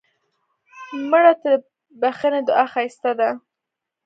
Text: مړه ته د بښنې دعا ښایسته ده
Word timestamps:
مړه 1.09 1.33
ته 1.41 1.51
د 1.59 1.63
بښنې 2.01 2.41
دعا 2.47 2.65
ښایسته 2.73 3.11
ده 3.19 3.29